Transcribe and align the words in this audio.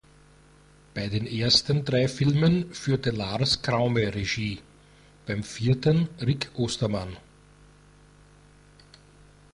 Bei 0.95 1.09
den 1.09 1.27
ersten 1.27 1.85
drei 1.85 2.07
Filmen 2.07 2.73
führte 2.73 3.11
Lars 3.11 3.61
Kraume 3.61 4.15
Regie, 4.15 4.59
beim 5.27 5.43
vierten 5.43 6.09
Rick 6.19 6.49
Ostermann. 6.55 7.17